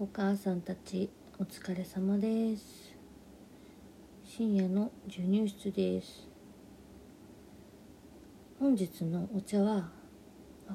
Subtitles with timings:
[0.00, 1.10] お母さんたち
[1.40, 2.94] お疲れ様です。
[4.24, 6.28] 深夜の授乳室です。
[8.60, 9.90] 本日のお茶は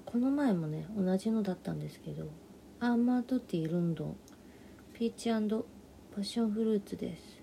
[0.05, 2.27] この前もね同じのだったんですけど
[2.81, 4.17] アーマードティーロンドン
[4.93, 7.41] ピーチパッションフルーツです。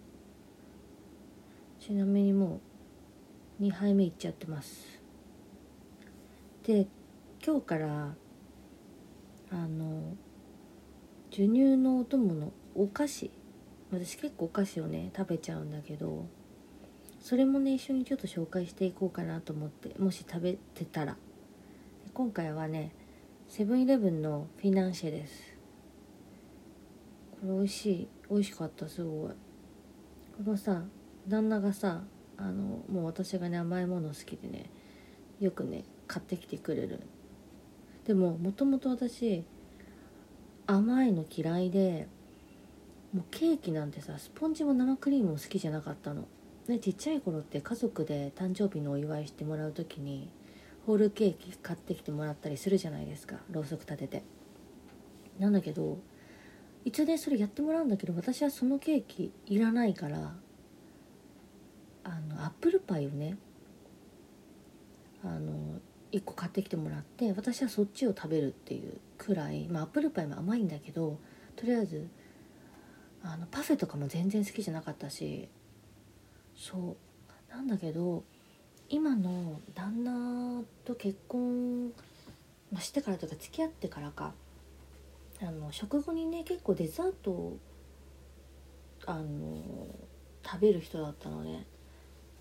[1.80, 2.60] ちなみにも
[3.58, 5.00] う2杯目いっちゃってます。
[6.62, 6.86] で
[7.42, 8.14] 今日から
[9.50, 10.14] あの
[11.30, 13.30] 授乳のお供のお菓子。
[13.92, 16.26] 私結構お菓子をね食べちゃうんだけど
[17.20, 21.16] それもね一緒にちょっと紹介していこうかなと思ってもし食べてたら。
[22.12, 22.92] 今回はね
[23.48, 25.56] セブンイレブンのフィナンシェです。
[27.32, 28.08] これ美味しい。
[28.28, 29.30] 美味しかったすごい。
[30.36, 30.82] このさ
[31.26, 32.02] 旦那がさ
[32.36, 34.70] あのもう私がね甘いもの好きでね
[35.40, 37.00] よくね買ってきてくれる。
[38.04, 39.44] でももともと私
[40.70, 42.06] 甘いの嫌いで
[43.12, 46.28] もうケーキなんてさスポンジも生クリームも好きじゃなかったの。
[46.68, 50.30] ね、ちっちゃい頃って家族で誕生日のお祝いしてもらう時に
[50.86, 54.22] ホールケーキ買ってきてもらったりするじゃないですかろうそく立てて。
[55.40, 55.98] なんだけど
[56.84, 60.34] 一応ねそれやってもらうんだけど私はそのケーキいらないから
[62.04, 63.36] あのアップルパイをね
[65.24, 65.80] あの
[66.12, 71.18] 1個買ってきてもらって私はそっちを食べるっていうくらいまあアップルパイも甘いんだけど
[71.56, 72.08] とりあえず
[73.22, 75.48] あのパフェとかも全然好きじゃなかったし
[76.56, 76.96] そ
[77.50, 78.24] うなんだけど
[78.88, 81.88] 今の旦那と結婚、
[82.72, 84.32] まあ、してからというか付き合ってからか
[85.42, 87.58] あの食後にね結構デザートを
[89.06, 89.62] あの
[90.44, 91.66] 食べる人だったのね。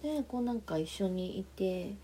[0.02, 1.96] でこうなんか一緒にいて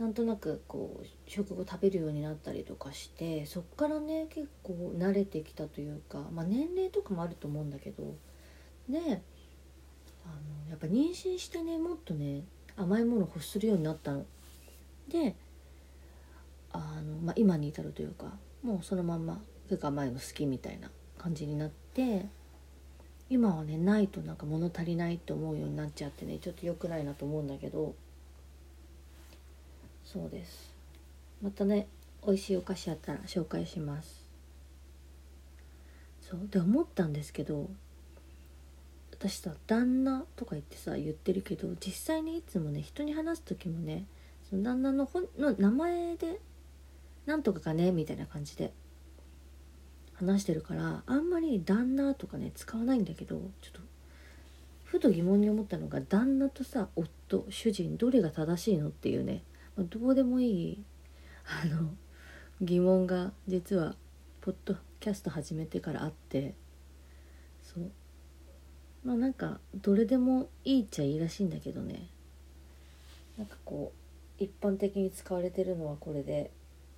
[0.00, 8.14] なんとなくこう食後食べるようになったりとかしてそっからね結構慣れてきたというか、まあ、年齢とかもあると思うんだけど
[8.88, 9.10] であの
[10.70, 12.44] やっぱ妊娠してねもっとね
[12.78, 14.24] 甘いものを欲するようになったの。
[15.06, 15.36] で
[16.72, 18.32] あの、まあ、今に至るというか
[18.62, 22.26] もうそのまんま結構甘いの好きみたいな感じになって
[23.28, 27.94] 今はねないとなんか物足りないって思うようになっちゃってねちょっと良くないなと思うんだけど。
[30.12, 30.74] そうです。
[31.40, 31.86] またね
[32.26, 34.28] 美味しいお菓子あったら紹介します。
[36.20, 37.68] そうで思ったんですけど
[39.12, 44.04] 私さ旦那とか言ってさ言ってるけど実際にいつもね人に話す時もね
[44.48, 46.40] その旦那の本の名前で
[47.26, 48.72] 「なんとかかね」みたいな感じで
[50.14, 53.80] 話してるからあんまり旦那とかね使わないんだけどちょっと
[54.84, 59.42] ふと疑問に思ったのが旦那とさ夫主人どれが正しいのっていうね
[59.84, 60.84] どうでもいい
[61.62, 61.90] あの
[62.60, 63.94] 疑問が実は
[64.40, 66.54] ポッドキャスト始めてからあって
[67.62, 67.90] そう。
[69.04, 72.08] まあなんかどれでもいいっちゃいいらしいんだけどね。
[73.38, 73.92] なんかこ
[74.38, 76.50] う一般的に使われてるのはこれで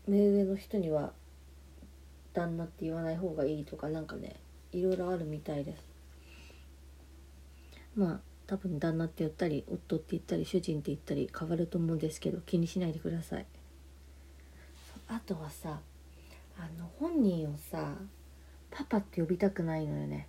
[0.09, 1.13] 目上の人には
[2.33, 4.37] 旦那って言わない方がいいとかなんかね
[4.73, 5.83] いろいろあるみたいです。
[7.95, 13.47] まあ多分旦那って言ったり夫って言ったり主人って言ったり変わると思うんですけど気にしないでください。
[15.09, 15.81] あとはさ
[16.59, 17.95] あの本人をさ
[18.71, 20.29] パパって呼びたくないのよね。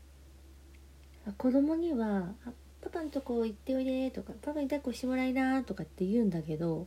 [1.38, 2.34] 子供には
[2.82, 6.86] 「パパのとこ行っておいで」とか「パパに抱っこしてもらいな」とかって言うんだけど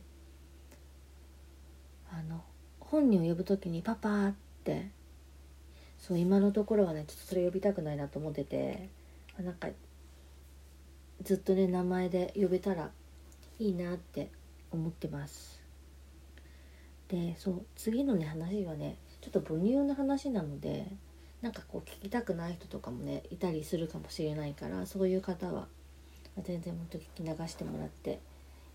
[2.11, 2.43] あの
[2.79, 4.89] 本人を呼ぶ時に「パパ」って
[5.97, 8.89] そう今のところはねちょっとそれ呼びたくないなと思ってて
[9.39, 9.69] なんか
[11.23, 12.91] ずっとね名前で呼べたら
[13.59, 14.29] いいなって
[14.71, 15.61] 思ってます。
[17.09, 20.91] でそう次のね話はねちょっと母乳の話なので
[21.41, 25.67] なんかこう聞きたくない人とかもねいたりするかもしれないからそういう方は
[26.43, 28.19] 全然もっと聞き流してもらって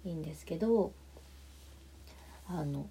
[0.05, 0.93] いいんですけど
[2.49, 2.89] あの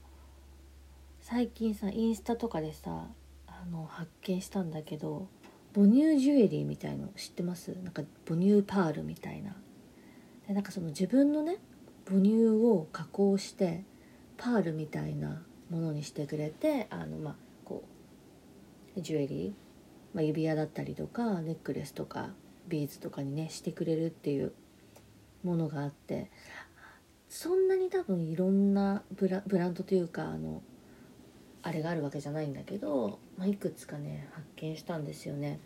[1.22, 3.06] 最近さインスタとかでさ
[3.47, 5.28] あの発見したんだけど
[5.73, 7.76] 母乳ジュエリーみたいの知ってます？
[7.84, 9.56] なんか母乳パールみたいな。
[10.47, 11.58] でなんかその自分のね
[12.06, 13.84] 母乳を加工して
[14.38, 17.84] パールみたいなものにしてくれてあのまあこ
[18.97, 19.52] うジュエリー、
[20.14, 22.32] まあ、指輪だったりとかネックレスとか
[22.67, 24.52] ビーズとかにねしてくれるっていう
[25.44, 26.29] ものがあって
[27.29, 30.62] そんなに多分いろんなブラブランドというかあの
[31.63, 35.59] あれがあるわけじゃないんだけど、まあ、いくつかね発見したんですよね。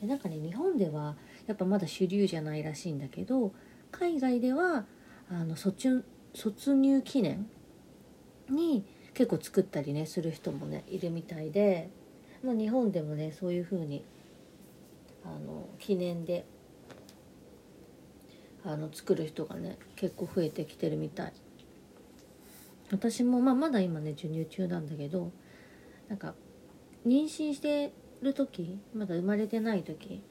[0.00, 1.16] でなんかね日本では
[1.46, 3.52] やっぱまだ主流じゃないらしいんだけど
[3.90, 4.84] 海外では
[5.30, 6.04] あの卒
[6.34, 7.48] 卒入記念
[8.50, 8.84] に
[9.14, 11.90] 結構作ったりねする人もねいるみたいで、
[12.44, 14.04] まあ、日本でもねそういう風に
[15.24, 16.44] あの記念で
[18.64, 21.32] あの作る人がね結構増えてきてるみたい
[22.90, 25.32] 私も、まあ、まだ今ね授乳中なんだけど
[26.08, 26.34] なんか
[27.06, 27.92] 妊娠して
[28.22, 30.22] る時まだ生まれてない時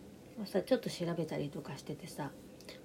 [0.45, 2.31] さちょっと調べたりとかしててさ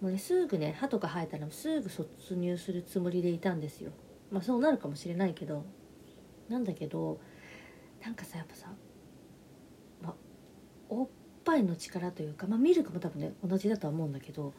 [0.01, 3.93] もうねすぐね歯とか生えたらすぐ卒乳するつもりでいたんですよ。
[4.31, 5.65] まあそうなるかもしれないけど
[6.49, 7.21] なんだけど
[8.03, 8.69] なんかさやっぱさ、
[10.03, 10.15] ま、
[10.89, 11.09] おっ
[11.45, 14.53] ぱいの力というか、まあ、ミルクも多分ね同じだとは思うんだけど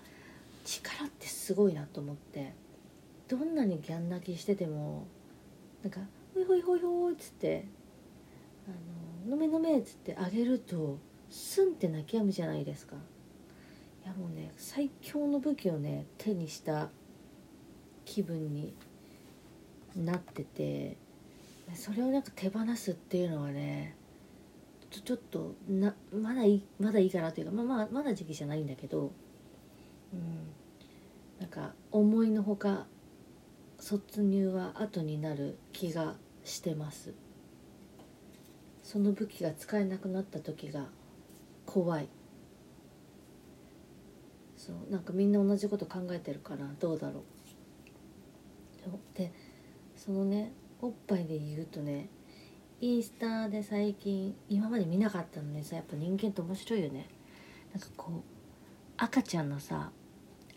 [0.65, 2.53] 力ってすごいなと思って。
[3.31, 5.07] どんなにギャン泣きしてても
[5.83, 6.01] なんか
[6.35, 7.65] 「ほいほいほいほい」っつって
[8.67, 10.97] 「あの飲め飲め」っつってあげると
[11.29, 12.97] スンって泣き止むじゃないですか。
[14.03, 16.89] いやもうね最強の武器をね手にした
[18.03, 18.73] 気分に
[19.95, 20.97] なってて
[21.73, 23.95] それをなんか手放すっていうのはね
[24.89, 29.13] ちょっとなまだいいまだいいかなというか、まあ、まあまだ時期じゃないんだけど、
[30.13, 32.87] うん、なんか思いのほか
[33.81, 36.13] 卒乳は後になる気が
[36.43, 37.13] してます
[38.83, 40.85] その武器が使えなくなった時が
[41.65, 42.07] 怖い
[44.55, 47.23] そうなんかみんな同じこと考えてるからどうだろ
[48.87, 49.33] うで
[49.95, 52.09] そのねおっぱいで言うとね
[52.81, 57.07] インスタで最近今まで見なかったのにさやっぱ人間って面白いよね
[57.73, 58.21] なんかこう
[58.97, 59.89] 赤ちゃんのさ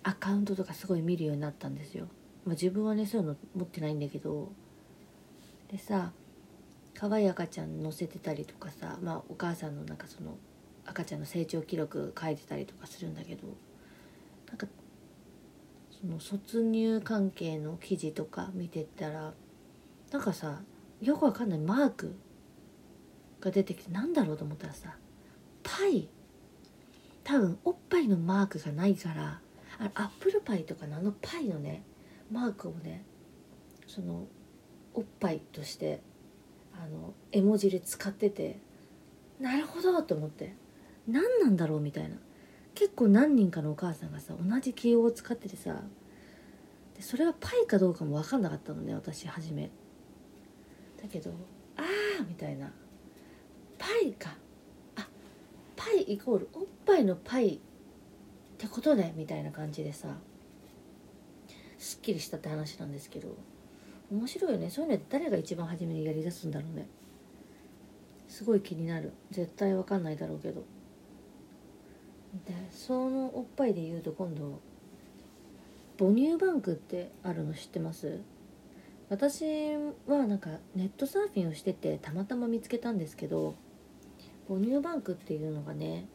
[0.02, 2.08] アカウントとかすごい見るようになったんですよ
[2.44, 4.52] まあ、自分はねそういうの持ってないんだけど。
[5.70, 6.12] でさ
[6.96, 10.36] 可愛い赤ちゃん載せてたりとかさ、まあ、お母さんのなんかその
[10.84, 13.48] 赤ちゃんの成長記録書いてたりとかするんだけど。
[14.54, 14.68] なんか
[15.90, 19.34] その卒乳関係の記事とか見てたら
[20.12, 20.60] なんかさ
[21.00, 22.14] よくわかんないマーク
[23.40, 24.96] が出てきてなんだろうと思ったらさ
[25.64, 26.08] パイ
[27.24, 29.40] 多分おっぱいのマークがないから
[29.80, 31.82] あアップルパイとかのあのパイのね
[32.34, 33.04] マークをね
[33.86, 34.26] その
[34.92, 36.00] おっぱいとして
[36.72, 38.58] あの絵文字で使ってて
[39.38, 40.56] なるほどと思って
[41.06, 42.16] 何なんだろうみたいな。
[42.74, 45.80] 結構何人かのお母さんがさ同じ記号を使っててさ
[46.96, 49.70] でそれがパイかどうかも分かんなかったのね私初め。
[51.00, 51.30] だけど
[51.76, 51.82] あ
[52.20, 52.72] あみたいな。
[53.78, 54.34] パイか。
[54.96, 55.06] あ
[55.76, 57.58] パイイコールおっぱいのパイっ
[58.58, 60.16] てことねみたいな感じでさ。
[61.84, 63.28] すっきりしたって話なんですけど
[64.10, 64.70] 面白いよね。
[64.70, 66.86] そういうの誰が一番初めにやりだすんだろうね。
[68.26, 69.12] すごい気になる。
[69.30, 70.64] 絶対わかんないだろうけど。
[72.46, 74.60] でそのおっぱいで言うと今度
[75.98, 78.20] 母乳バンクってあるの知ってます？
[79.10, 79.44] 私
[80.06, 83.54] はなんかネットサーフィンをしててたまたま見つけたんですけど
[84.48, 86.06] 母乳バンクっていうのがね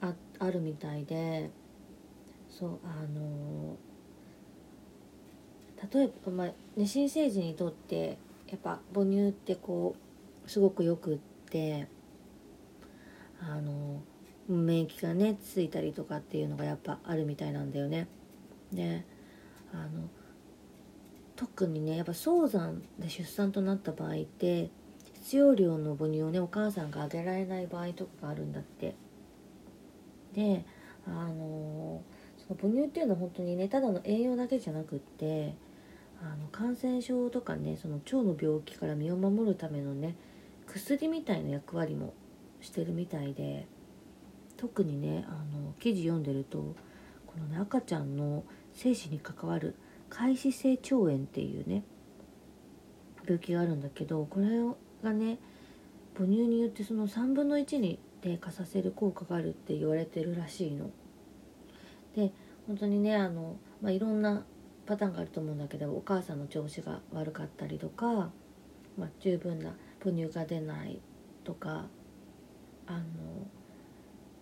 [0.00, 1.50] ああるみたいで
[2.50, 3.87] そうあのー
[5.92, 6.46] 例えば、まあ
[6.76, 9.94] ね、新生児にとってやっぱ母乳ってこ
[10.46, 11.18] うすごくよくっ
[11.50, 11.86] て
[13.40, 14.00] あの
[14.48, 18.08] 免疫がねついたりとかっていうのがやっぱあるみたいなんだよね。
[18.72, 19.04] で
[19.72, 20.08] あの
[21.36, 24.70] 特にねやっぱ早産で出産となった場合って
[25.14, 28.94] 必要量の母乳をねお母さんがあげられない場合とかがあるんだって。
[30.34, 30.64] で
[31.06, 32.02] あの
[32.38, 35.54] その母乳っていうのは本当にねただの栄養だけじゃなくって
[36.22, 40.16] あの感染症とかねその腸の病気から身を守るためのね
[40.66, 42.14] 薬みたいな役割も
[42.60, 43.66] してるみたいで
[44.56, 48.44] 特にねあの記事読んでるとこのね赤ちゃんの
[48.74, 49.76] 精子に関わる
[50.10, 51.84] 開始性腸炎っていうね
[53.24, 54.48] 病気があるんだけどこれ
[55.02, 55.38] がね
[56.14, 60.90] 母乳によってその3分の1に低下させる効果があるって言われてるらしいの。
[62.16, 62.32] で
[62.66, 64.44] 本当にねあの、まあ、いろんな
[64.88, 68.30] パターンがあると思うんだけどお母さんの調子が悪かったりとか、
[68.96, 70.98] まあ、十分な母乳が出ない
[71.44, 71.88] とか
[72.86, 73.02] あの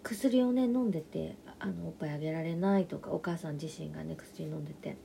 [0.05, 4.97] 薬をね飲んでてあのおっぱいあげられないとかお母さん自身がね薬飲んでて。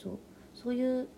[0.00, 0.18] そう。
[0.54, 1.08] そういう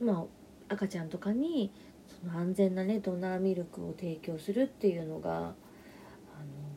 [0.00, 0.26] ま
[0.68, 1.70] あ赤ちゃんとかに
[2.08, 5.54] その安全なねドナーミルクを提供するっていうのがあの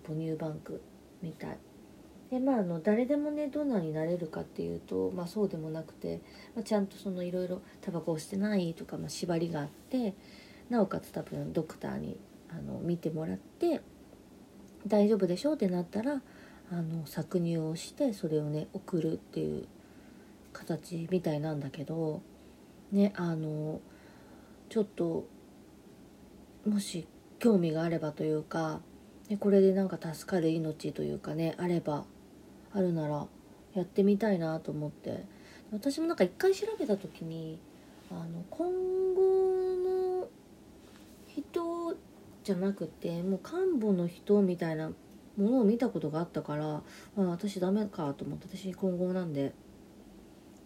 [0.06, 0.82] 母乳バンク
[1.22, 1.58] みたい。
[2.34, 6.20] でまあ、あの誰でもねドナーになれるかっていうと、まあ、そうでもなくて、
[6.56, 10.16] まあ、ちゃんとそのいろいろタバコをしてないとか、まあ、縛りがあって
[10.68, 12.18] なおかつ多分ドクターに
[12.50, 13.82] あの見てもらって
[14.88, 16.24] 大丈夫でしょうってなったら
[16.72, 19.68] あの搾乳をしてそれをね送るっていう
[20.54, 22.24] 形みたいなんだけど
[22.92, 23.80] ねあの
[24.70, 25.28] ちょっと
[26.66, 27.06] もし
[27.38, 28.80] 興味があればというか
[29.30, 32.06] でこれでなんか助かる命というかねあれば
[32.74, 33.28] あるなら
[33.74, 35.26] やってみたいなと思って。
[35.72, 37.58] 私もなんか一回調べた時に
[38.12, 38.68] あの今
[39.16, 39.22] 後
[40.22, 40.28] の
[41.28, 41.98] 人
[42.44, 44.90] じゃなくてもう幹部の人みたいな
[45.36, 46.84] ものを見たことがあったからあ
[47.18, 49.54] 私ダメかと思って私今後なんで。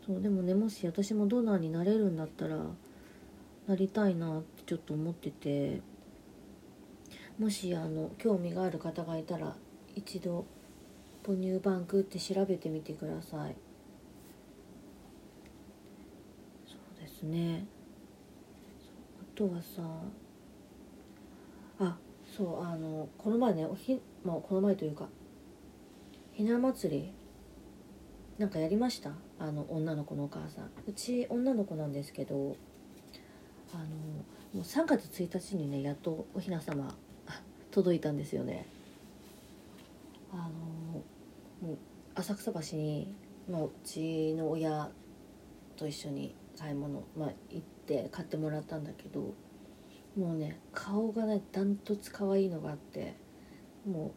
[0.06, 2.58] そうでもねもし私もドナーになれるんだったら
[3.68, 5.82] なりたいなってちょっと思ってて。
[7.40, 9.56] もしあの興味がある方がいたら
[9.96, 10.46] 一度
[11.27, 13.55] 母乳バンクって調べてみてください。
[16.65, 17.65] そうですね。
[19.22, 19.81] あとはさ
[21.79, 25.10] あそうあのこの前ねおひ、まあ、この前というか
[26.31, 27.12] ひな祭り
[28.38, 29.12] なんかやりました？
[29.38, 30.72] あの女の子のお母さん。
[30.88, 32.55] うち女の子なんですけど
[33.74, 36.96] あのもう3月1日にねやっとおひな様
[37.69, 38.65] 届いたんですよね。
[40.31, 40.76] あの
[42.16, 43.14] 浅草橋に、
[43.50, 44.90] まあ、うちの親
[45.76, 49.34] と一緒に買い物、まあ、行って買ってもらったんだけど
[50.18, 53.16] もうね顔がねダントツ可愛いのがあって
[53.88, 54.14] も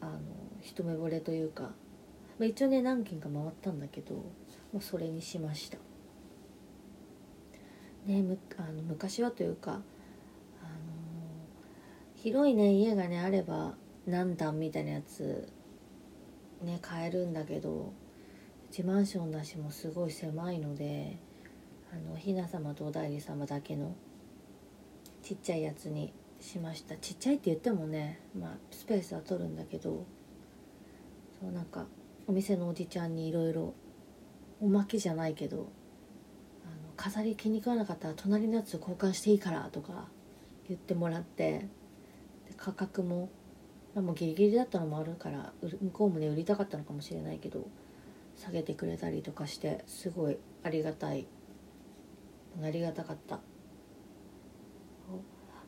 [0.00, 0.18] うあの
[0.60, 1.70] 一目惚れというか、ま
[2.42, 4.24] あ、一応ね何軒か回ったんだけども
[4.74, 5.78] うそれにしました。
[8.06, 9.80] ねむあの昔はというかあの
[12.14, 15.48] 広いね家がねあれば何段みたいなやつ
[16.64, 17.92] ね買えるんだけど
[18.70, 21.16] うちマンションだしもすごい狭いので
[21.92, 23.94] あのひな様とおだいり様だけの
[25.22, 26.96] ちっちゃいやつにしました。
[26.96, 30.04] ちっちゃいって言ってもねまあスペースは取るんだけど
[31.40, 31.86] そうなんか
[32.26, 33.74] お店のおじちゃんにいろいろ
[34.60, 35.68] おまけじゃないけど
[36.64, 40.08] あの飾り気に食わなかったら隣のやつ交換していいからとか
[40.68, 41.68] 言ってもらって
[42.56, 43.28] 価格も、
[43.94, 47.66] まあ、もうギリギリだったのもあるから向こうもね売りたかったのかもしれないけど
[48.36, 51.26] 下げてくれたりとかしてすごいありがたい。
[52.62, 53.40] ありがたかった。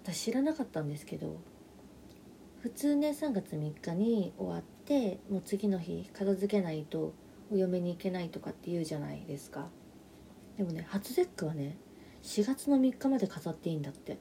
[0.02, 1.36] 私知らなかったんですけど
[2.60, 7.12] 普通ね3月3日に終わってもう次の日片付けないと
[7.52, 9.68] お嫁に行けないとかって言うじゃないですか。
[10.56, 11.76] でもね初節句はね
[12.22, 14.18] 4月の3日まで飾っていいんだって。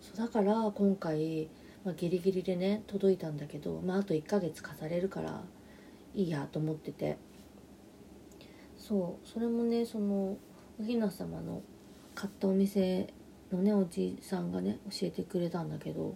[0.00, 1.48] そうだから今回
[1.88, 5.40] まあ、ギリギリでね届いたんだけど、まあ、あと1ヶ月飾れるから
[6.14, 7.16] いいやと思ってて。
[8.76, 10.36] そうそれもねその
[10.78, 11.62] おひな様の
[12.14, 13.12] 買ったお店
[13.50, 16.14] のねおじさんがね教えてくれたんだけど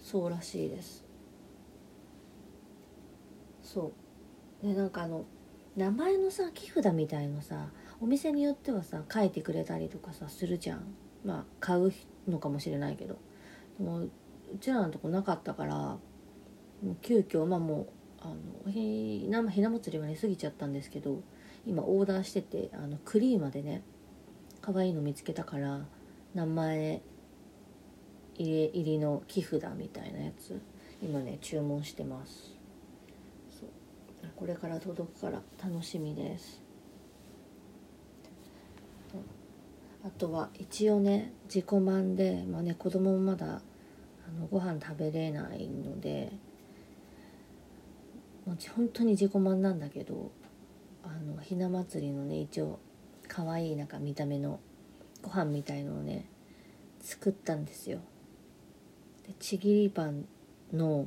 [0.00, 1.04] そうらしいです。
[3.60, 3.92] そ
[4.62, 4.66] う。
[4.66, 5.24] でなんかあの
[5.76, 7.70] 名前のさ木札みたいのさ
[8.00, 10.84] お店によってはさ書いてくれたりとかさするじゃん。
[11.24, 11.92] まあ買う
[12.28, 13.16] のかもしれないけど。
[13.78, 14.06] も
[14.54, 15.98] うちらのとこなかったからも
[16.84, 17.86] う急遽まあもう
[18.20, 18.28] あ
[18.66, 21.22] のひなひな祭りはね過ぎちゃったんですけど
[21.66, 23.82] 今オーダーしててあのクリーマでね
[24.60, 25.80] 可愛いの見つけたから
[26.34, 27.00] 名前
[28.36, 30.60] 入れ入りの木札みたいなやつ
[31.02, 32.54] 今ね注文してます。
[33.50, 33.68] そう。
[34.36, 36.62] これから届くから楽しみです。
[40.04, 43.60] あとは一応ね自己満でまあね子供もまだ
[44.28, 46.32] あのご飯食べれないので
[48.46, 50.30] もう本当に自己満なんだけど
[51.02, 52.78] あのひな祭りのね一応
[53.26, 54.60] 可愛いなんか見た目の
[55.22, 56.26] ご飯みたいのをね
[57.00, 58.00] 作ったんですよ。
[59.26, 60.26] でちぎりパン
[60.72, 61.06] の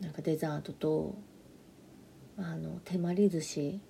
[0.00, 1.14] なんかデザートと
[2.36, 3.80] あの手まり寿司。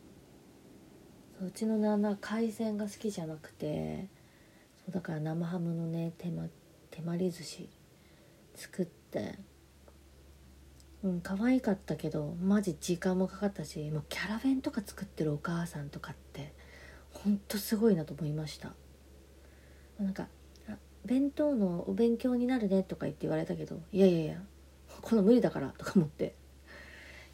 [1.44, 4.06] うちの旦那海鮮が好きじゃなくて
[4.84, 6.46] そうだから生ハムのね手ま
[6.92, 7.68] 手まり寿司
[8.54, 9.40] 作って。
[11.02, 16.54] うん可愛かったけどマジ時間もかかったしもうキャラ弁とか作ってるお母さんとかって
[17.10, 18.72] ほんとすごいなと思いました。
[19.98, 20.28] なんか
[21.04, 24.42] 弁当のお勉強になるねとか言って言われたけどいやいやいや
[25.00, 26.36] この無理だからとか思って。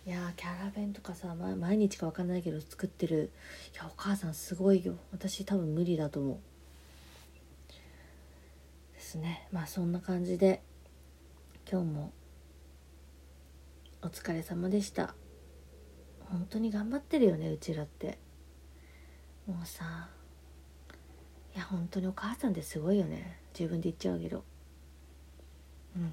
[0.07, 3.31] いやキャラ弁とかさ、ま、毎日か分かんないけど作ってる。
[3.75, 4.97] いやお母さんすごいよ。
[5.13, 6.39] 私多分無理だと思う。
[9.09, 9.49] ですね。
[9.53, 10.63] まあそんな感じで
[11.71, 12.13] 今日も
[14.03, 15.15] お疲れ様でした。
[16.31, 18.19] 本当に頑張ってるよねうちらって。
[19.47, 20.11] もうさ
[21.55, 23.41] いや本当にお母さんってすごいよね。
[23.59, 24.45] 自分で言っちゃうけど。
[25.97, 26.13] うん。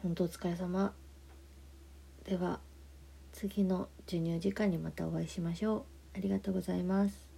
[0.00, 0.94] 本当お疲れ様。
[2.24, 2.60] では
[3.32, 5.78] 次の授乳時間にまたお会いしましょ
[6.14, 6.18] う。
[6.18, 7.31] ありがとうございます。